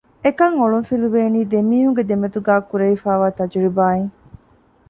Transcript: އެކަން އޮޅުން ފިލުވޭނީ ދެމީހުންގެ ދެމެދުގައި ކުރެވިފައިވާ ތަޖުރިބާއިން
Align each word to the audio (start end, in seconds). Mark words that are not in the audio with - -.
އެކަން 0.23 0.55
އޮޅުން 0.59 0.87
ފިލުވޭނީ 0.89 1.39
ދެމީހުންގެ 1.53 2.03
ދެމެދުގައި 2.09 2.63
ކުރެވިފައިވާ 2.69 3.27
ތަޖުރިބާއިން 3.37 4.11